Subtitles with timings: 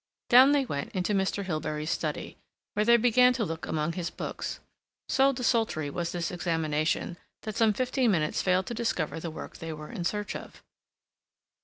[0.29, 1.43] Down they went into Mr.
[1.45, 2.39] Hilbery's study,
[2.73, 4.59] where they began to look among his books.
[5.07, 9.73] So desultory was this examination that some fifteen minutes failed to discover the work they
[9.73, 10.63] were in search of.